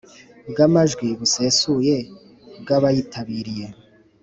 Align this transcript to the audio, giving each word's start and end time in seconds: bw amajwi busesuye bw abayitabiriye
bw 0.49 0.57
amajwi 0.67 1.07
busesuye 1.19 1.95
bw 2.61 2.67
abayitabiriye 2.77 3.67